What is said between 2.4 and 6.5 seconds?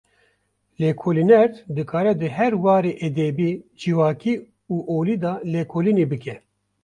warê edebî, civakî û olî de lêkolînê bike